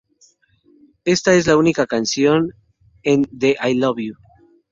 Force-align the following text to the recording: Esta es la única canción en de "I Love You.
Esta 1.05 1.35
es 1.35 1.45
la 1.45 1.57
única 1.57 1.85
canción 1.85 2.55
en 3.03 3.27
de 3.31 3.55
"I 3.63 3.75
Love 3.75 3.97
You. 3.99 4.15